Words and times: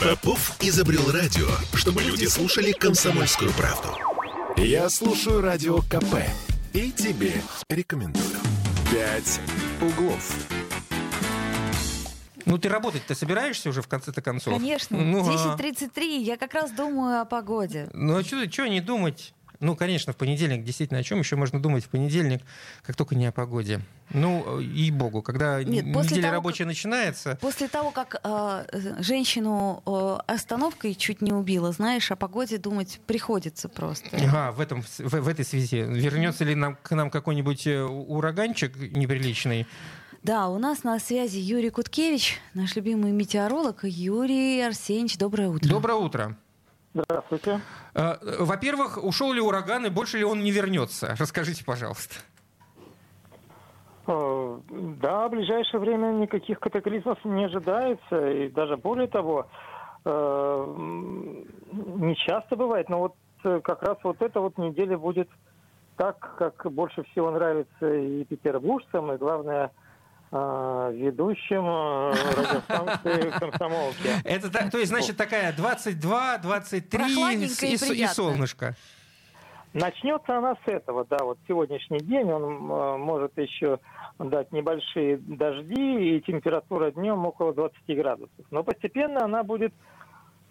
Попов 0.00 0.56
изобрел 0.60 1.10
радио, 1.10 1.48
чтобы 1.74 2.02
люди 2.02 2.26
слушали 2.26 2.72
комсомольскую 2.72 3.52
правду. 3.52 3.88
Я 4.56 4.88
слушаю 4.88 5.40
радио 5.40 5.78
КП 5.82 6.16
и 6.72 6.90
тебе 6.90 7.34
рекомендую. 7.68 8.26
«Пять 8.90 9.40
углов». 9.80 10.34
Ну, 12.46 12.58
ты 12.58 12.68
работать-то 12.68 13.14
собираешься 13.14 13.68
уже 13.68 13.80
в 13.80 13.88
конце-то 13.88 14.22
концов? 14.22 14.54
Конечно. 14.54 14.98
Ну, 14.98 15.20
а- 15.20 15.56
10.33, 15.56 16.18
я 16.22 16.36
как 16.36 16.54
раз 16.54 16.72
думаю 16.72 17.20
о 17.20 17.24
погоде. 17.24 17.88
Ну, 17.92 18.16
а 18.16 18.24
что 18.24 18.66
не 18.66 18.80
думать? 18.80 19.34
Ну, 19.60 19.76
конечно, 19.76 20.14
в 20.14 20.16
понедельник, 20.16 20.64
действительно, 20.64 21.00
о 21.00 21.02
чем 21.02 21.18
еще 21.18 21.36
можно 21.36 21.60
думать 21.60 21.84
в 21.84 21.88
понедельник, 21.88 22.40
как 22.82 22.96
только 22.96 23.14
не 23.14 23.26
о 23.26 23.32
погоде. 23.32 23.80
Ну, 24.08 24.58
и 24.58 24.90
богу, 24.90 25.20
когда 25.20 25.62
Нет, 25.62 25.84
н- 25.84 25.92
после 25.92 26.12
неделя 26.12 26.22
того, 26.28 26.34
рабочая 26.36 26.64
начинается, 26.64 27.38
После 27.42 27.68
того, 27.68 27.90
как 27.90 28.20
э, 28.24 28.64
женщину 29.00 29.82
э, 29.84 30.18
остановкой 30.32 30.94
чуть 30.94 31.20
не 31.20 31.32
убила, 31.32 31.72
знаешь, 31.72 32.10
о 32.10 32.16
погоде 32.16 32.56
думать 32.56 33.00
приходится 33.06 33.68
просто. 33.68 34.08
Ага, 34.16 34.52
в, 34.52 34.60
этом, 34.60 34.82
в, 34.82 34.98
в 34.98 35.28
этой 35.28 35.44
связи. 35.44 35.82
Вернется 35.86 36.44
ли 36.44 36.54
нам, 36.54 36.76
к 36.82 36.90
нам 36.92 37.10
какой-нибудь 37.10 37.66
э, 37.66 37.82
ураганчик 37.82 38.74
неприличный? 38.76 39.66
Да, 40.22 40.48
у 40.48 40.58
нас 40.58 40.84
на 40.84 40.98
связи 40.98 41.38
Юрий 41.38 41.70
Куткевич, 41.70 42.38
наш 42.54 42.76
любимый 42.76 43.12
метеоролог. 43.12 43.80
Юрий 43.84 44.60
Арсеньевич, 44.62 45.18
доброе 45.18 45.48
утро. 45.48 45.68
Доброе 45.68 45.94
утро. 45.94 46.36
Здравствуйте. 46.92 47.60
Э, 47.94 48.14
Во-первых, 48.40 49.02
ушел 49.02 49.32
ли 49.32 49.40
ураган 49.40 49.86
и 49.86 49.90
больше 49.90 50.18
ли 50.18 50.24
он 50.24 50.42
не 50.42 50.50
вернется? 50.50 51.14
Расскажите, 51.18 51.64
пожалуйста. 51.64 52.16
Э, 54.06 54.58
Да, 55.00 55.28
в 55.28 55.30
ближайшее 55.30 55.80
время 55.80 56.12
никаких 56.12 56.58
катаклизмов 56.58 57.24
не 57.24 57.44
ожидается. 57.44 58.30
И 58.30 58.48
даже 58.48 58.76
более 58.76 59.06
того, 59.06 59.46
э, 60.04 60.74
не 61.72 62.16
часто 62.16 62.56
бывает, 62.56 62.88
но 62.88 62.98
вот 62.98 63.14
как 63.62 63.82
раз 63.82 63.96
вот 64.02 64.20
эта 64.20 64.40
вот 64.40 64.58
неделя 64.58 64.98
будет 64.98 65.28
так, 65.96 66.34
как 66.36 66.70
больше 66.72 67.04
всего 67.04 67.30
нравится 67.30 67.94
и 67.94 68.24
петербуржцам, 68.24 69.12
и 69.12 69.16
главное 69.16 69.70
ведущим 70.32 71.66
э, 71.66 72.12
радиостанции 72.36 73.30
комсомолки. 73.38 74.08
Это, 74.24 74.70
то 74.70 74.78
есть, 74.78 74.90
значит, 74.90 75.16
такая 75.16 75.52
22, 75.52 76.38
23 76.38 76.98
Прохладненько 76.98 77.66
и 77.66 78.02
и, 78.02 78.06
солнышко. 78.06 78.76
Начнется 79.72 80.38
она 80.38 80.56
с 80.64 80.68
этого, 80.68 81.04
да, 81.08 81.18
вот 81.24 81.38
сегодняшний 81.46 82.00
день 82.00 82.30
он 82.30 82.70
э, 82.70 82.96
может 82.96 83.36
еще 83.38 83.78
дать 84.18 84.52
небольшие 84.52 85.18
дожди 85.18 86.16
и 86.16 86.20
температура 86.20 86.90
днем 86.90 87.24
около 87.26 87.52
20 87.54 87.78
градусов. 87.96 88.46
Но 88.50 88.62
постепенно 88.62 89.24
она 89.24 89.42
будет 89.42 89.72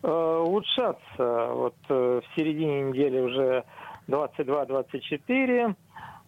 э, 0.04 0.08
улучшаться. 0.08 1.52
Вот 1.54 1.76
э, 1.90 2.22
в 2.22 2.36
середине 2.36 2.84
недели 2.84 3.20
уже 3.20 3.66
22-24, 4.08 5.76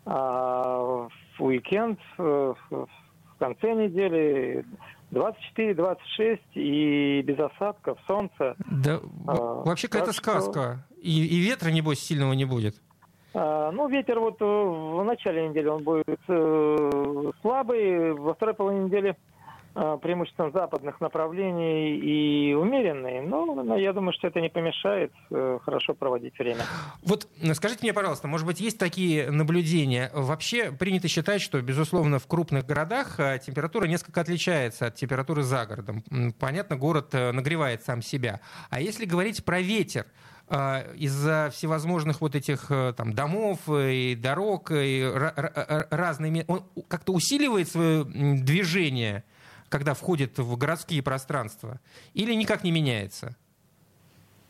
а 0.05 1.07
в 1.37 1.43
уикенд 1.43 1.99
э, 2.17 2.53
в 2.69 2.87
в 3.10 3.10
конце 3.41 3.73
недели 3.73 4.63
24-26 5.11 6.39
и 6.53 7.21
без 7.23 7.39
осадков, 7.39 7.97
солнце. 8.07 8.55
Да, 8.69 8.99
А, 9.27 9.33
вообще 9.63 9.87
какая-то 9.87 10.13
так 10.13 10.15
что- 10.15 10.23
сказка. 10.41 10.87
И, 11.01 11.25
и 11.25 11.39
ветра, 11.39 11.69
небось, 11.69 11.99
сильного 11.99 12.33
не 12.33 12.45
будет. 12.45 12.75
А, 13.33 13.71
Ну, 13.71 13.87
ветер 13.89 14.19
вот 14.19 14.39
в 14.39 15.03
начале 15.03 15.47
недели 15.49 15.67
он 15.67 15.83
будет 15.83 16.19
э, 16.27 17.31
слабый, 17.41 18.13
во 18.13 18.33
второй 18.35 18.53
половине 18.53 18.85
недели 18.85 19.15
э, 19.75 19.97
преимущественно 20.01 20.51
западных 20.51 21.01
направлений 21.01 21.97
и 21.97 22.53
умеренный. 22.53 23.21
Но 23.21 23.77
я 23.77 23.93
думаю, 23.93 24.13
что 24.13 24.27
это 24.27 24.41
не 24.41 24.49
помешает 24.49 25.11
э, 25.29 25.59
хорошо 25.63 25.93
проводить 25.93 26.37
время. 26.37 26.63
Вот 27.03 27.27
э, 27.41 27.53
скажите 27.53 27.79
мне, 27.83 27.93
пожалуйста, 27.93 28.27
может 28.27 28.47
быть, 28.47 28.59
есть 28.59 28.77
такие 28.77 29.31
наблюдения? 29.31 30.11
Вообще 30.13 30.71
принято 30.71 31.07
считать, 31.07 31.41
что, 31.41 31.61
безусловно, 31.61 32.19
в 32.19 32.27
крупных 32.27 32.65
городах 32.65 33.19
э, 33.19 33.39
температура 33.45 33.85
несколько 33.85 34.21
отличается 34.21 34.87
от 34.87 34.95
температуры 34.95 35.43
за 35.43 35.65
городом. 35.65 36.03
Понятно, 36.39 36.75
город 36.75 37.13
нагревает 37.13 37.83
сам 37.83 38.01
себя. 38.01 38.39
А 38.69 38.81
если 38.81 39.05
говорить 39.05 39.43
про 39.45 39.61
ветер, 39.61 40.05
из-за 40.49 41.49
всевозможных 41.53 42.19
вот 42.19 42.35
этих 42.35 42.69
там 42.97 43.13
домов 43.13 43.59
и 43.69 44.15
дорог 44.21 44.71
и 44.71 45.01
ра- 45.01 45.33
ра- 45.33 45.53
ра- 45.53 45.87
разные, 45.89 46.29
ме- 46.29 46.45
он 46.49 46.65
как-то 46.89 47.13
усиливает 47.13 47.69
свое 47.69 48.03
движение, 48.03 49.23
когда 49.71 49.93
входит 49.93 50.37
в 50.37 50.57
городские 50.57 51.01
пространства, 51.01 51.79
или 52.13 52.33
никак 52.33 52.63
не 52.63 52.71
меняется? 52.71 53.35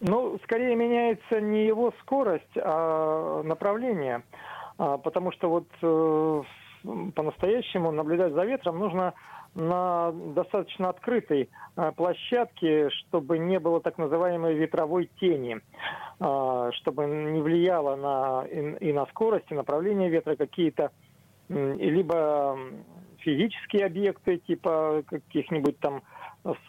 Ну, 0.02 0.40
скорее 0.44 0.76
меняется 0.76 1.40
не 1.40 1.68
его 1.68 1.94
скорость, 2.02 2.58
а 2.58 3.44
направление. 3.44 4.24
А, 4.80 4.98
Потому 4.98 5.32
что 5.32 5.50
вот 5.50 5.68
э, 5.84 6.44
по-настоящему 7.14 7.92
наблюдать 7.92 8.34
за 8.34 8.44
ветром 8.44 8.80
нужно 8.80 9.14
на 9.54 10.12
достаточно 10.12 10.90
открытой 10.90 11.50
э, 11.76 11.92
площадке, 11.96 12.90
чтобы 12.90 13.38
не 13.38 13.60
было 13.60 13.80
так 13.80 14.00
называемой 14.00 14.56
ветровой 14.56 15.08
тени, 15.20 15.60
а, 16.20 16.72
чтобы 16.72 17.06
не 17.06 17.42
влияло 17.42 17.96
на, 17.96 18.46
и, 18.48 18.92
на 18.92 19.06
скорость, 19.08 19.52
и 19.52 19.54
направление 19.54 20.10
ветра 20.10 20.36
какие-то 20.36 20.92
либо 21.50 22.58
физические 23.22 23.86
объекты, 23.86 24.38
типа 24.38 25.04
каких-нибудь 25.08 25.80
там 25.80 26.02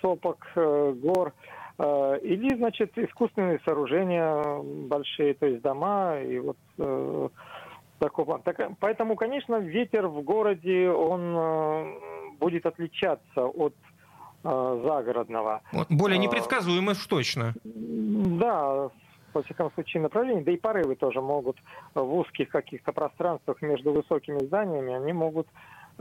сопок, 0.00 0.46
э, 0.54 0.94
гор, 0.96 1.32
э, 1.78 2.18
или, 2.22 2.54
значит, 2.56 2.96
искусственные 2.96 3.60
сооружения 3.64 4.62
большие, 4.88 5.34
то 5.34 5.46
есть 5.46 5.62
дома, 5.62 6.20
и 6.20 6.38
вот 6.38 6.56
э, 6.78 7.28
такого. 7.98 8.38
Так, 8.40 8.56
поэтому, 8.80 9.16
конечно, 9.16 9.56
ветер 9.56 10.06
в 10.08 10.22
городе, 10.22 10.90
он 10.90 11.34
э, 11.36 11.94
будет 12.38 12.66
отличаться 12.66 13.46
от 13.46 13.74
э, 14.44 14.80
загородного. 14.84 15.62
Вот 15.72 15.86
Более 15.88 16.18
непредсказуемо 16.18 16.92
уж 16.92 17.06
точно. 17.06 17.54
Да, 17.64 18.90
во 19.34 19.42
всяком 19.42 19.70
случае, 19.72 20.02
направление, 20.02 20.44
да 20.44 20.52
и 20.52 20.56
порывы 20.56 20.96
тоже 20.96 21.20
могут 21.20 21.56
в 21.94 22.14
узких 22.14 22.48
каких-то 22.48 22.92
пространствах 22.92 23.62
между 23.62 23.92
высокими 23.92 24.38
зданиями, 24.44 24.94
они 24.94 25.12
могут 25.12 25.46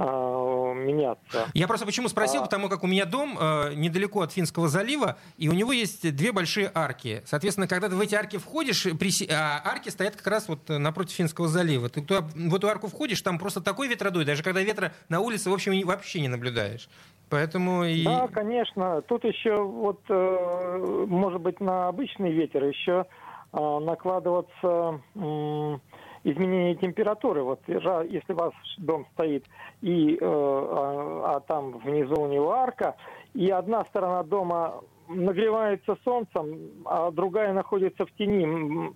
меняться. 0.05 1.47
Я 1.53 1.67
просто 1.67 1.85
почему 1.85 2.07
спросил, 2.09 2.41
А. 2.41 2.45
потому 2.45 2.69
как 2.69 2.83
у 2.83 2.87
меня 2.87 3.05
дом 3.05 3.37
э, 3.39 3.73
недалеко 3.75 4.21
от 4.21 4.31
Финского 4.31 4.67
залива, 4.67 5.17
и 5.37 5.49
у 5.49 5.53
него 5.53 5.71
есть 5.71 6.15
две 6.15 6.31
большие 6.31 6.71
арки. 6.73 7.21
Соответственно, 7.25 7.67
когда 7.67 7.89
ты 7.89 7.95
в 7.95 8.01
эти 8.01 8.15
арки 8.15 8.37
входишь, 8.37 8.85
приси- 8.85 9.29
а 9.31 9.61
арки 9.63 9.89
стоят 9.89 10.15
как 10.15 10.27
раз 10.27 10.47
вот 10.47 10.67
напротив 10.69 11.13
Финского 11.15 11.47
залива. 11.47 11.89
Ты 11.89 12.01
туда- 12.01 12.21
в 12.33 12.55
эту 12.55 12.67
арку 12.67 12.87
входишь, 12.87 13.21
там 13.21 13.37
просто 13.39 13.61
такой 13.61 13.87
ветер 13.87 14.11
дует, 14.11 14.27
даже 14.27 14.43
когда 14.43 14.61
ветра 14.61 14.93
на 15.09 15.19
улице, 15.19 15.49
в 15.49 15.53
общем, 15.53 15.85
вообще 15.85 16.21
не 16.21 16.27
наблюдаешь. 16.27 16.89
Поэтому 17.29 17.85
и... 17.85 18.03
Да, 18.03 18.27
конечно. 18.27 19.01
Тут 19.03 19.23
еще 19.23 19.55
вот, 19.63 20.01
э, 20.09 21.05
может 21.07 21.39
быть, 21.41 21.59
на 21.61 21.87
обычный 21.87 22.31
ветер 22.31 22.63
еще 22.65 23.05
э, 23.53 23.79
накладываться 23.79 24.99
м, 25.15 25.81
изменение 26.23 26.75
температуры. 26.75 27.43
Вот 27.43 27.61
если 27.67 28.33
у 28.33 28.35
вас 28.35 28.53
дом 28.77 29.05
стоит 29.13 29.45
и 29.81 30.15
э, 30.15 30.17
а, 30.21 31.35
а 31.35 31.39
там 31.41 31.79
внизу 31.79 32.21
у 32.21 32.27
него 32.27 32.51
арка, 32.51 32.95
и 33.33 33.49
одна 33.49 33.85
сторона 33.85 34.23
дома 34.23 34.81
нагревается 35.07 35.97
солнцем, 36.03 36.57
а 36.85 37.11
другая 37.11 37.53
находится 37.53 38.05
в 38.05 38.11
тени 38.13 38.91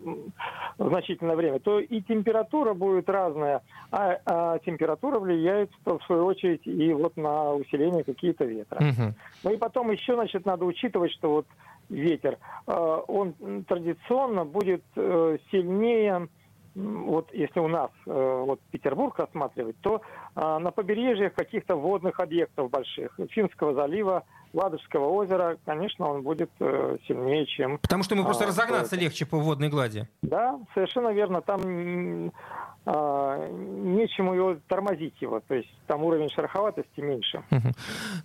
значительное 0.77 1.35
время, 1.35 1.59
то 1.59 1.79
и 1.79 2.01
температура 2.01 2.73
будет 2.73 3.09
разная, 3.09 3.61
а, 3.91 4.17
а 4.25 4.59
температура 4.59 5.19
влияет 5.19 5.71
в 5.83 5.99
свою 6.05 6.25
очередь 6.25 6.65
и 6.65 6.93
вот 6.93 7.17
на 7.17 7.53
усиление 7.53 8.03
какие-то 8.03 8.45
ветра. 8.45 8.79
Мгм. 8.81 9.15
Ну 9.43 9.51
и 9.51 9.57
потом 9.57 9.91
еще, 9.91 10.15
значит, 10.15 10.45
надо 10.45 10.65
учитывать, 10.65 11.11
что 11.11 11.29
вот 11.29 11.47
ветер, 11.89 12.37
э, 12.67 13.01
он 13.07 13.33
традиционно 13.67 14.45
будет 14.45 14.83
э, 14.95 15.37
сильнее, 15.51 16.27
вот 16.75 17.33
если 17.33 17.59
у 17.61 17.67
нас 17.69 17.89
э, 18.05 18.43
вот 18.45 18.59
Петербург 18.71 19.17
рассматривать, 19.17 19.77
то 19.81 20.01
э, 20.35 20.57
на 20.59 20.71
побережьях 20.71 21.33
каких-то 21.33 21.75
водных 21.75 22.19
объектов 22.19 22.69
больших, 22.69 23.17
Финского 23.31 23.73
залива, 23.73 24.23
Ладожского 24.53 25.07
озера, 25.09 25.57
конечно, 25.65 26.07
он 26.09 26.21
будет 26.21 26.49
э, 26.59 26.97
сильнее, 27.07 27.45
чем... 27.45 27.77
Потому 27.79 28.03
что 28.03 28.15
ему 28.15 28.23
просто 28.25 28.45
А, 28.45 28.47
разогнаться 28.47 28.95
это- 28.95 29.03
легче 29.03 29.25
по 29.25 29.37
водной 29.37 29.69
глади. 29.69 30.07
Да, 30.21 30.59
совершенно 30.73 31.09
верно. 31.13 31.41
Там 31.41 32.31
нечему 32.85 34.35
его 34.35 34.57
тормозить 34.67 35.19
его, 35.19 35.39
то 35.39 35.55
есть 35.55 35.69
там 35.87 36.03
уровень 36.03 36.29
шероховатости 36.29 36.99
меньше. 37.01 37.43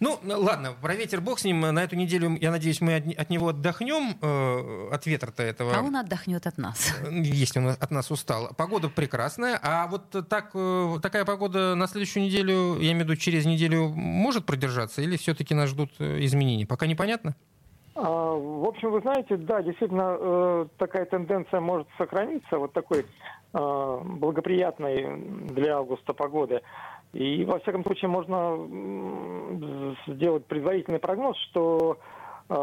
Ну, 0.00 0.18
ладно, 0.22 0.74
про 0.80 0.94
ветер 0.94 1.20
бог 1.20 1.38
с 1.38 1.44
ним. 1.44 1.60
На 1.60 1.82
эту 1.82 1.96
неделю, 1.96 2.36
я 2.40 2.50
надеюсь, 2.50 2.80
мы 2.80 2.96
от, 2.96 3.30
него 3.30 3.48
отдохнем, 3.48 4.18
э, 4.20 4.94
от 4.94 5.06
ветра-то 5.06 5.42
этого. 5.42 5.74
А 5.74 5.82
он 5.82 5.96
отдохнет 5.96 6.46
от 6.46 6.58
нас. 6.58 6.94
Если 7.10 7.58
он 7.58 7.68
от 7.68 7.90
нас 7.90 8.10
устал. 8.10 8.50
Погода 8.56 8.88
прекрасная, 8.88 9.58
а 9.62 9.86
вот 9.86 10.10
так, 10.28 10.50
э, 10.54 10.98
такая 11.02 11.24
погода 11.24 11.74
на 11.74 11.86
следующую 11.86 12.24
неделю, 12.24 12.78
я 12.80 12.92
имею 12.92 13.06
в 13.06 13.08
виду 13.08 13.16
через 13.16 13.46
неделю, 13.46 13.88
может 13.88 14.44
продержаться 14.44 15.00
или 15.00 15.16
все-таки 15.16 15.54
нас 15.54 15.70
ждут 15.70 15.90
э, 15.98 16.24
изменений? 16.24 16.66
Пока 16.66 16.86
непонятно? 16.86 17.34
А, 17.94 18.02
в 18.02 18.68
общем, 18.68 18.92
вы 18.92 19.00
знаете, 19.00 19.36
да, 19.36 19.62
действительно, 19.62 20.16
э, 20.18 20.66
такая 20.78 21.06
тенденция 21.06 21.60
может 21.60 21.88
сохраниться, 21.98 22.58
вот 22.58 22.72
такой 22.72 23.04
э, 23.52 24.00
благоприятной 24.04 25.16
для 25.48 25.78
августа 25.78 26.12
погоды. 26.12 26.62
И, 27.12 27.44
во 27.44 27.58
всяком 27.58 27.82
случае, 27.84 28.08
можно 28.08 28.56
сделать 30.06 30.46
предварительный 30.46 31.00
прогноз, 31.00 31.36
что, 31.50 31.98
э, 32.48 32.54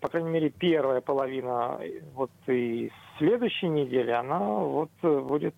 по 0.00 0.08
крайней 0.08 0.30
мере, 0.30 0.50
первая 0.50 1.00
половина 1.00 1.80
вот 2.14 2.30
и 2.46 2.92
следующей 3.18 3.68
недели, 3.68 4.12
она 4.12 4.38
вот 4.38 4.90
будет 5.02 5.56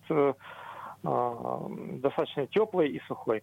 достаточно 1.01 2.45
теплой 2.47 2.89
и 2.89 3.01
сухой. 3.07 3.41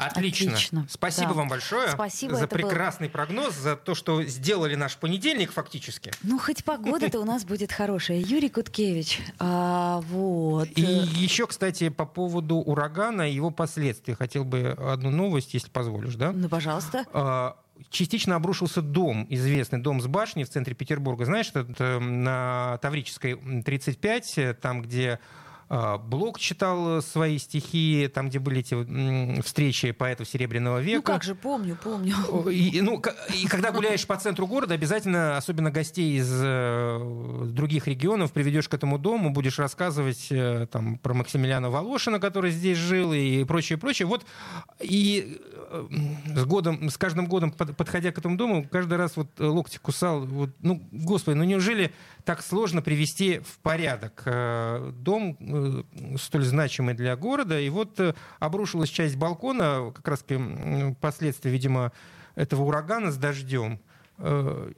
Отлично. 0.00 0.52
Отлично. 0.52 0.86
Спасибо 0.88 1.28
да. 1.28 1.34
вам 1.34 1.48
большое 1.48 1.90
Спасибо, 1.90 2.36
за 2.36 2.46
прекрасный 2.46 3.08
был... 3.08 3.12
прогноз, 3.12 3.54
за 3.54 3.76
то, 3.76 3.94
что 3.94 4.22
сделали 4.24 4.74
наш 4.74 4.96
понедельник 4.96 5.52
фактически. 5.52 6.10
Ну, 6.22 6.38
хоть 6.38 6.64
погода-то 6.64 7.20
у 7.20 7.24
нас 7.24 7.44
будет 7.44 7.70
хорошая. 7.70 8.18
Юрий 8.18 8.48
Куткевич. 8.48 9.20
А, 9.38 10.00
вот. 10.08 10.68
И 10.74 10.82
еще, 10.82 11.46
кстати, 11.46 11.90
по 11.90 12.06
поводу 12.06 12.56
урагана 12.56 13.28
и 13.30 13.34
его 13.34 13.50
последствий. 13.50 14.14
Хотел 14.14 14.44
бы 14.44 14.76
одну 14.78 15.10
новость, 15.10 15.52
если 15.54 15.68
позволишь, 15.68 16.14
да? 16.14 16.32
Ну, 16.32 16.48
пожалуйста. 16.48 17.04
А, 17.12 17.56
частично 17.90 18.36
обрушился 18.36 18.82
дом, 18.82 19.26
известный 19.28 19.80
дом 19.80 20.00
с 20.00 20.06
башней 20.06 20.44
в 20.44 20.50
центре 20.50 20.74
Петербурга. 20.74 21.24
Знаешь, 21.26 21.50
это 21.52 22.00
на 22.00 22.78
Таврической 22.80 23.36
35, 23.62 24.60
там, 24.60 24.82
где 24.82 25.20
Блок 25.70 26.40
читал 26.40 27.00
свои 27.00 27.38
стихи, 27.38 28.10
там, 28.12 28.28
где 28.28 28.40
были 28.40 28.58
эти 28.58 29.40
встречи 29.42 29.92
поэтов 29.92 30.28
Серебряного 30.28 30.80
века. 30.80 30.96
Ну 30.96 31.02
как 31.02 31.22
же, 31.22 31.36
помню, 31.36 31.78
помню. 31.80 32.16
И, 32.50 32.80
ну, 32.80 33.00
и 33.32 33.46
когда 33.46 33.70
гуляешь 33.70 34.04
по 34.04 34.16
центру 34.16 34.48
города, 34.48 34.74
обязательно, 34.74 35.36
особенно 35.36 35.70
гостей 35.70 36.18
из 36.18 36.28
э, 36.28 37.44
других 37.52 37.86
регионов, 37.86 38.32
приведешь 38.32 38.68
к 38.68 38.74
этому 38.74 38.98
дому, 38.98 39.30
будешь 39.30 39.60
рассказывать 39.60 40.26
э, 40.30 40.66
там, 40.72 40.98
про 40.98 41.14
Максимилиана 41.14 41.70
Волошина, 41.70 42.18
который 42.18 42.50
здесь 42.50 42.76
жил, 42.76 43.12
и 43.12 43.44
прочее, 43.44 43.78
прочее. 43.78 44.06
Вот, 44.06 44.26
и 44.80 45.40
э, 45.54 45.88
с, 46.34 46.44
годом, 46.46 46.90
с 46.90 46.98
каждым 46.98 47.26
годом, 47.26 47.52
подходя 47.52 48.10
к 48.10 48.18
этому 48.18 48.36
дому, 48.36 48.66
каждый 48.68 48.98
раз 48.98 49.16
вот 49.16 49.28
локти 49.38 49.78
кусал. 49.78 50.26
Вот, 50.26 50.50
ну, 50.58 50.82
господи, 50.90 51.36
ну 51.36 51.44
неужели 51.44 51.92
так 52.24 52.42
сложно 52.42 52.82
привести 52.82 53.38
в 53.38 53.58
порядок 53.60 54.24
дом, 54.96 55.38
Э, 55.59 55.59
столь 56.18 56.44
значимый 56.44 56.94
для 56.94 57.16
города. 57.16 57.58
И 57.58 57.68
вот 57.68 57.98
э, 58.00 58.14
обрушилась 58.38 58.90
часть 58.90 59.16
балкона, 59.16 59.92
как 59.94 60.06
раз 60.08 60.24
последствия, 61.00 61.50
видимо, 61.50 61.92
этого 62.34 62.62
урагана 62.62 63.10
с 63.10 63.16
дождем. 63.16 63.80
Э, 64.22 64.72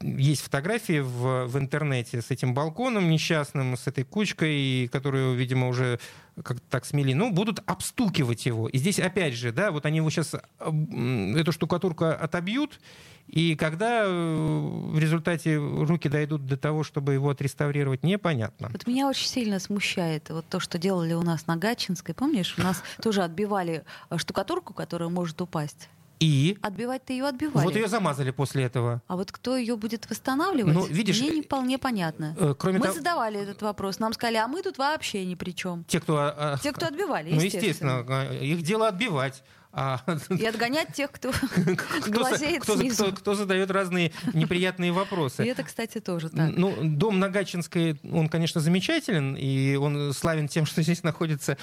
есть 0.00 0.42
фотографии 0.42 1.00
в, 1.00 1.46
в 1.46 1.58
интернете 1.58 2.22
с 2.22 2.30
этим 2.30 2.54
балконом 2.54 3.10
несчастным, 3.10 3.76
с 3.76 3.86
этой 3.86 4.04
кучкой, 4.04 4.88
которую, 4.88 5.36
видимо, 5.36 5.68
уже 5.68 6.00
как-то 6.42 6.64
так 6.70 6.86
смели. 6.86 7.12
Ну, 7.12 7.30
будут 7.30 7.62
обстукивать 7.66 8.46
его. 8.46 8.68
И 8.68 8.78
здесь, 8.78 8.98
опять 8.98 9.34
же, 9.34 9.52
да, 9.52 9.70
вот 9.70 9.84
они 9.84 9.98
его 9.98 10.08
сейчас 10.08 10.34
эту 10.34 11.52
штукатурку 11.52 12.06
отобьют, 12.06 12.80
и 13.28 13.54
когда 13.56 14.04
э, 14.04 14.10
в 14.10 14.98
результате 14.98 15.56
руки 15.56 16.08
дойдут 16.08 16.46
до 16.46 16.56
того, 16.56 16.82
чтобы 16.82 17.12
его 17.12 17.30
отреставрировать, 17.30 18.02
непонятно. 18.02 18.68
Вот 18.72 18.86
меня 18.86 19.06
очень 19.06 19.28
сильно 19.28 19.58
смущает 19.58 20.30
вот 20.30 20.46
то, 20.48 20.60
что 20.60 20.78
делали 20.78 21.12
у 21.12 21.22
нас 21.22 21.46
на 21.46 21.56
Гатчинской. 21.56 22.14
Помнишь, 22.14 22.54
у 22.58 22.62
нас 22.62 22.82
тоже 23.02 23.22
отбивали 23.22 23.84
э, 24.10 24.18
штукатурку, 24.18 24.72
которая 24.72 25.08
может 25.08 25.40
упасть. 25.42 25.88
И? 26.22 26.56
Отбивать-то 26.62 27.12
ее 27.12 27.26
отбивали. 27.26 27.64
Вот 27.64 27.74
ее 27.74 27.88
замазали 27.88 28.30
после 28.30 28.62
этого. 28.64 29.02
А 29.08 29.16
вот 29.16 29.32
кто 29.32 29.56
ее 29.56 29.76
будет 29.76 30.08
восстанавливать, 30.08 30.74
ну, 30.74 30.86
видишь, 30.86 31.20
мне 31.20 31.30
не 31.30 31.42
вполне 31.42 31.78
понятно. 31.78 32.36
Э, 32.38 32.54
кроме 32.56 32.78
мы 32.78 32.84
того... 32.84 32.96
задавали 32.96 33.40
этот 33.40 33.60
вопрос. 33.62 33.98
Нам 33.98 34.12
сказали, 34.12 34.36
а 34.36 34.46
мы 34.46 34.62
тут 34.62 34.78
вообще 34.78 35.24
ни 35.26 35.34
при 35.34 35.50
чем. 35.50 35.84
Те, 35.84 36.00
кто... 36.00 36.18
А, 36.18 36.58
Те, 36.62 36.72
кто 36.72 36.86
отбивали, 36.86 37.32
Ну, 37.32 37.40
естественно. 37.40 38.32
Их 38.40 38.62
дело 38.62 38.88
отбивать. 38.88 39.42
А... 39.72 40.00
И 40.28 40.44
отгонять 40.44 40.92
тех, 40.92 41.10
кто 41.10 41.32
глазеет 42.06 42.62
кто, 42.62 42.76
снизу. 42.76 43.04
Кто, 43.04 43.12
кто 43.16 43.34
задает 43.34 43.70
разные 43.70 44.12
неприятные 44.34 44.92
вопросы. 44.92 45.44
И 45.44 45.48
это, 45.48 45.62
кстати, 45.62 45.98
тоже 45.98 46.28
так. 46.28 46.50
Ну, 46.54 46.74
дом 46.82 47.18
на 47.18 47.30
Гатчинской, 47.30 47.98
он, 48.10 48.28
конечно, 48.28 48.60
замечателен, 48.60 49.34
и 49.34 49.76
он 49.76 50.12
славен 50.12 50.48
тем, 50.48 50.66
что 50.66 50.82
здесь 50.82 51.02
находится 51.02 51.56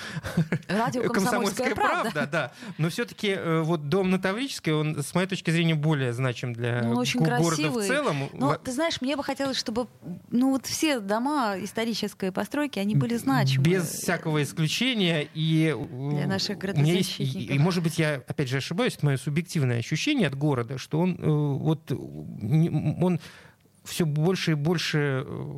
Радио 0.67 1.03
«Комсомольская, 1.09 1.75
правда». 1.75 2.11
правда. 2.11 2.29
Да, 2.31 2.51
Но 2.77 2.89
все-таки 2.89 3.29
э, 3.29 3.61
вот 3.61 3.89
дом 3.89 4.09
на 4.09 4.19
Таврической, 4.19 4.73
он, 4.73 5.03
с 5.03 5.13
моей 5.13 5.27
точки 5.27 5.51
зрения, 5.51 5.75
более 5.75 6.13
значим 6.13 6.53
для 6.53 6.81
ну, 6.83 6.95
очень 6.95 7.19
города 7.19 7.45
красивый. 7.45 7.85
в 7.85 7.87
целом. 7.87 8.29
Но, 8.33 8.55
ты 8.55 8.71
знаешь, 8.71 9.01
мне 9.01 9.15
бы 9.15 9.23
хотелось, 9.23 9.57
чтобы 9.57 9.87
ну, 10.31 10.51
вот 10.51 10.65
все 10.65 10.99
дома 10.99 11.55
исторической 11.59 12.31
постройки, 12.31 12.79
они 12.79 12.95
были 12.95 13.17
значимы. 13.17 13.63
Без 13.63 13.87
всякого 13.87 14.41
исключения. 14.41 15.27
И 15.35 15.75
для 16.11 16.27
наших 16.27 16.57
градозащитников. 16.57 17.55
И, 17.55 17.59
может 17.59 17.83
быть, 17.83 17.98
я, 17.99 18.23
опять 18.27 18.49
же, 18.49 18.57
ошибаюсь, 18.57 18.95
это 18.95 19.05
мое 19.05 19.17
субъективное 19.17 19.79
ощущение 19.79 20.27
от 20.27 20.35
города, 20.35 20.77
что 20.77 20.99
он, 20.99 21.15
э, 21.15 21.27
вот, 21.27 21.91
он 21.91 23.19
все 23.83 24.05
больше 24.05 24.51
и 24.51 24.55
больше 24.55 25.23
э, 25.25 25.53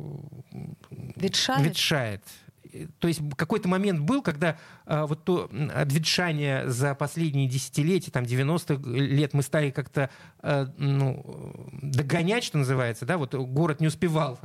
ветшает. 1.16 1.66
ветшает. 1.66 2.22
То 2.98 3.08
есть 3.08 3.20
какой-то 3.36 3.68
момент 3.68 4.00
был, 4.00 4.22
когда 4.22 4.56
а, 4.86 5.06
вот 5.06 5.24
то 5.24 5.50
обветшание 5.74 6.70
за 6.70 6.94
последние 6.94 7.46
десятилетия, 7.46 8.10
там 8.10 8.24
90 8.24 8.74
лет 8.94 9.34
мы 9.34 9.42
стали 9.42 9.70
как-то 9.70 10.08
а, 10.38 10.72
ну, 10.78 11.70
догонять, 11.82 12.44
что 12.44 12.56
называется, 12.56 13.04
да, 13.04 13.18
вот 13.18 13.34
город 13.34 13.80
не 13.80 13.88
успевал 13.88 14.38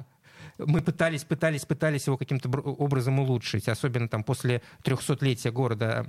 мы 0.58 0.82
пытались, 0.82 1.24
пытались, 1.24 1.66
пытались 1.66 2.08
его 2.08 2.18
каким-то 2.18 2.50
образом 2.50 3.20
улучшить, 3.20 3.68
особенно 3.68 4.08
там 4.08 4.24
после 4.24 4.62
300-летия 4.84 5.52
города. 5.52 6.06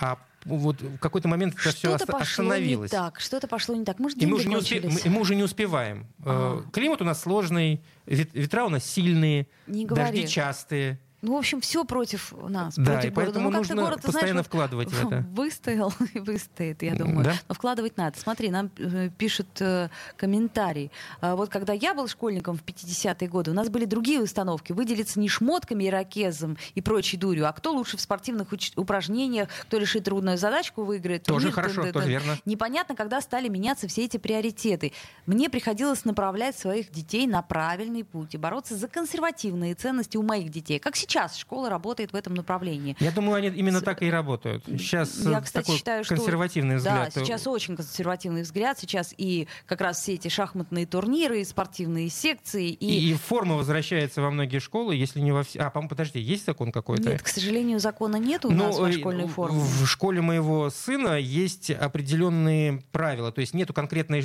А 0.00 0.18
вот 0.44 0.80
в 0.80 0.98
какой-то 0.98 1.28
момент 1.28 1.54
это 1.58 1.74
все 1.74 1.94
остановилось. 1.94 2.90
Так, 2.90 3.20
что-то 3.20 3.48
пошло 3.48 3.74
не 3.74 3.84
так. 3.84 3.98
Может, 3.98 4.22
и 4.22 4.26
мы, 4.26 4.36
уже 4.36 4.48
не 4.48 4.56
успе... 4.56 4.80
мы, 4.80 5.10
мы 5.10 5.20
уже 5.20 5.34
не 5.34 5.42
успеваем. 5.42 6.06
А. 6.24 6.62
Климат 6.72 7.02
у 7.02 7.04
нас 7.04 7.20
сложный, 7.20 7.82
ветра 8.06 8.64
у 8.64 8.68
нас 8.68 8.84
сильные, 8.84 9.48
не 9.66 9.86
дожди 9.86 10.26
частые. 10.28 11.00
Ну, 11.20 11.34
в 11.34 11.36
общем, 11.38 11.60
все 11.60 11.84
против 11.84 12.32
нас, 12.48 12.76
да, 12.76 12.92
против 12.92 13.10
и 13.10 13.10
города. 13.10 13.40
Ну, 13.40 13.50
нужно 13.50 13.74
город, 13.82 14.02
постоянно 14.02 14.30
знаешь, 14.34 14.46
вкладывать 14.46 14.90
в 14.92 15.06
это. 15.06 15.26
Выстоял 15.32 15.92
и 16.14 16.20
выстоит, 16.20 16.82
я 16.82 16.94
думаю. 16.94 17.24
Да? 17.24 17.34
Но 17.48 17.54
вкладывать 17.56 17.96
надо. 17.96 18.16
Смотри, 18.20 18.50
нам 18.50 18.70
э, 18.78 19.10
пишут 19.18 19.48
э, 19.60 19.88
комментарий. 20.16 20.92
А 21.20 21.34
вот 21.34 21.48
когда 21.48 21.72
я 21.72 21.92
был 21.94 22.06
школьником 22.06 22.56
в 22.56 22.62
50-е 22.62 23.28
годы, 23.28 23.50
у 23.50 23.54
нас 23.54 23.68
были 23.68 23.84
другие 23.84 24.20
установки. 24.20 24.70
Выделиться 24.72 25.18
не 25.18 25.28
шмотками 25.28 25.84
и 25.84 25.90
ракезом 25.90 26.56
и 26.76 26.80
прочей 26.80 27.16
дурью, 27.16 27.48
а 27.48 27.52
кто 27.52 27.72
лучше 27.72 27.96
в 27.96 28.00
спортивных 28.00 28.52
уч- 28.52 28.72
упражнениях, 28.76 29.48
кто 29.62 29.78
решит 29.78 30.04
трудную 30.04 30.38
задачку, 30.38 30.84
выиграет. 30.84 31.24
Тоже 31.24 31.50
хорошо, 31.50 31.82
т- 31.82 31.92
тоже 31.92 32.08
верно. 32.08 32.38
Непонятно, 32.44 32.94
когда 32.94 33.20
стали 33.20 33.48
меняться 33.48 33.88
все 33.88 34.04
эти 34.04 34.18
приоритеты. 34.18 34.92
Мне 35.26 35.50
приходилось 35.50 36.04
направлять 36.04 36.56
своих 36.56 36.92
детей 36.92 37.26
на 37.26 37.42
правильный 37.42 38.04
путь 38.04 38.34
и 38.34 38.38
бороться 38.38 38.76
за 38.76 38.86
консервативные 38.86 39.74
ценности 39.74 40.16
у 40.16 40.22
моих 40.22 40.50
детей. 40.50 40.78
Как 40.78 40.94
сейчас 40.94 41.07
школа 41.10 41.70
работает 41.70 42.12
в 42.12 42.16
этом 42.16 42.34
направлении. 42.34 42.96
Я 43.00 43.10
думаю, 43.10 43.36
они 43.36 43.48
именно 43.48 43.80
так 43.80 44.02
и 44.02 44.10
работают. 44.10 44.64
Сейчас 44.66 45.18
Я, 45.24 45.40
кстати, 45.40 45.64
такой 45.64 45.76
считаю, 45.76 46.04
консервативный 46.04 46.78
что, 46.78 46.88
взгляд. 46.88 47.12
Да, 47.14 47.24
сейчас 47.24 47.46
очень 47.46 47.76
консервативный 47.76 48.42
взгляд. 48.42 48.78
Сейчас 48.78 49.14
и 49.16 49.48
как 49.66 49.80
раз 49.80 50.00
все 50.00 50.14
эти 50.14 50.28
шахматные 50.28 50.86
турниры, 50.86 51.40
и 51.40 51.44
спортивные 51.44 52.08
секции. 52.08 52.68
И... 52.70 52.86
И, 52.86 53.10
и 53.12 53.14
форма 53.14 53.56
возвращается 53.56 54.22
во 54.22 54.30
многие 54.30 54.58
школы, 54.58 54.94
если 54.94 55.20
не 55.20 55.32
во 55.32 55.42
все. 55.42 55.60
А, 55.60 55.70
по 55.70 55.86
подожди, 55.88 56.20
есть 56.20 56.44
закон 56.46 56.72
какой-то? 56.72 57.10
Нет, 57.10 57.22
к 57.22 57.28
сожалению, 57.28 57.80
закона 57.80 58.16
нет 58.16 58.44
у 58.44 58.50
Но, 58.50 58.66
нас 58.66 58.78
во 58.78 58.92
школьной 58.92 59.26
форме. 59.26 59.58
В 59.58 59.86
школе 59.86 60.20
моего 60.20 60.70
сына 60.70 61.18
есть 61.18 61.70
определенные 61.70 62.82
правила. 62.92 63.32
То 63.32 63.40
есть 63.40 63.54
нету 63.54 63.72
конкретной... 63.72 64.22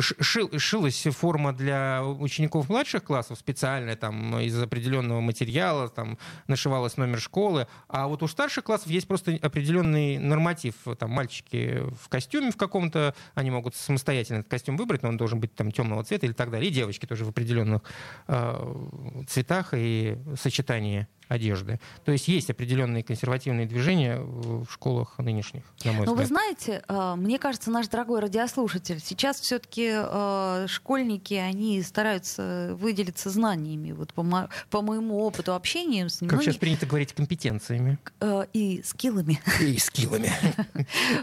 Шил, 0.00 0.58
шилась 0.58 1.02
форма 1.10 1.52
для 1.52 2.02
учеников 2.04 2.68
младших 2.68 3.04
классов 3.04 3.38
специальная, 3.38 3.96
там, 3.96 4.38
из 4.40 4.60
определенного 4.60 5.20
материала, 5.20 5.88
там, 5.88 6.15
нашивалось 6.46 6.96
номер 6.96 7.20
школы. 7.20 7.66
А 7.88 8.06
вот 8.06 8.22
у 8.22 8.28
старших 8.28 8.64
классов 8.64 8.88
есть 8.88 9.08
просто 9.08 9.38
определенный 9.42 10.18
норматив. 10.18 10.74
Там 10.98 11.10
мальчики 11.10 11.82
в 12.00 12.08
костюме 12.08 12.50
в 12.50 12.56
каком-то, 12.56 13.14
они 13.34 13.50
могут 13.50 13.74
самостоятельно 13.74 14.38
этот 14.38 14.50
костюм 14.50 14.76
выбрать, 14.76 15.02
но 15.02 15.08
он 15.08 15.16
должен 15.16 15.40
быть 15.40 15.54
там 15.54 15.72
темного 15.72 16.04
цвета 16.04 16.26
или 16.26 16.32
так 16.32 16.50
далее. 16.50 16.70
И 16.70 16.74
девочки 16.74 17.06
тоже 17.06 17.24
в 17.24 17.28
определенных 17.28 17.82
э, 18.28 19.24
цветах 19.28 19.74
и 19.74 20.18
сочетании. 20.40 21.06
Одежды. 21.28 21.80
То 22.04 22.12
есть 22.12 22.28
есть 22.28 22.50
определенные 22.50 23.02
консервативные 23.02 23.66
движения 23.66 24.18
в 24.18 24.66
школах 24.70 25.18
нынешних, 25.18 25.64
на 25.84 25.92
мой 25.92 26.06
Но 26.06 26.14
взгляд. 26.14 26.18
вы 26.18 26.26
знаете, 26.26 26.82
а, 26.88 27.16
мне 27.16 27.38
кажется, 27.38 27.70
наш 27.70 27.88
дорогой 27.88 28.20
радиослушатель, 28.20 29.00
сейчас 29.00 29.40
все-таки 29.40 29.90
а, 29.94 30.66
школьники, 30.68 31.34
они 31.34 31.82
стараются 31.82 32.76
выделиться 32.78 33.30
знаниями. 33.30 33.92
Вот 33.92 34.12
по, 34.12 34.22
мо- 34.22 34.48
по 34.70 34.82
моему 34.82 35.18
опыту 35.20 35.54
общения 35.54 36.08
с 36.08 36.20
ними. 36.20 36.30
Как 36.30 36.38
ну, 36.38 36.44
сейчас 36.44 36.56
принято 36.56 36.86
говорить, 36.86 37.12
компетенциями 37.12 37.98
э, 38.20 38.46
и 38.52 38.82
скиллами. 38.84 39.40
и 39.60 39.78
скиллами. 39.78 40.30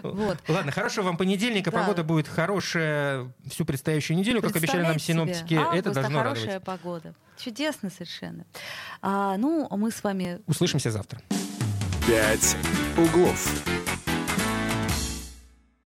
Ладно, 0.48 0.72
хорошего 0.72 1.06
вам 1.06 1.18
понедельника. 1.18 1.72
Да. 1.72 1.80
Погода 1.80 2.04
будет 2.04 2.28
хорошая 2.28 3.32
всю 3.50 3.66
предстоящую 3.66 4.18
неделю, 4.18 4.42
как 4.42 4.56
обещали 4.56 4.84
нам 4.84 5.00
синоптики. 5.00 5.60
Это 5.76 5.92
должно 5.92 6.20
хорошая 6.20 6.60
радовать. 6.60 6.64
погода. 6.64 7.16
Чудесно 7.38 7.90
совершенно. 7.90 8.46
А, 9.02 9.38
ну, 9.38 9.68
а 9.70 9.78
мы 9.78 9.92
с 9.92 10.04
вами 10.04 10.42
Услышимся 10.48 10.92
завтра. 10.92 11.22
«Пять 12.08 12.56
углов». 12.98 13.83